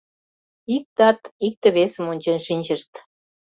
[0.75, 2.91] Ик тат икте-весым ончен шинчышт.